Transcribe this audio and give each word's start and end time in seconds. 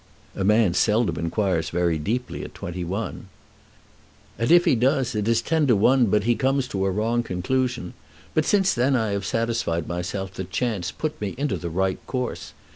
"A 0.35 0.43
man 0.43 0.73
seldom 0.73 1.15
inquires 1.19 1.69
very 1.69 1.99
deeply 1.99 2.43
at 2.43 2.55
twenty 2.55 2.83
one." 2.83 3.27
"And 4.39 4.49
if 4.51 4.65
he 4.65 4.73
does 4.73 5.13
it 5.13 5.27
is 5.27 5.43
ten 5.43 5.67
to 5.67 5.75
one 5.75 6.07
but 6.07 6.23
he 6.23 6.33
comes 6.33 6.67
to 6.69 6.85
a 6.87 6.89
wrong 6.89 7.21
conclusion. 7.21 7.93
But 8.33 8.45
since 8.45 8.73
then 8.73 8.95
I 8.95 9.11
have 9.11 9.25
satisfied 9.27 9.87
myself 9.87 10.33
that 10.33 10.49
chance 10.49 10.91
put 10.91 11.21
me 11.21 11.35
into 11.37 11.55
the 11.55 11.69
right 11.69 12.03
course. 12.07 12.53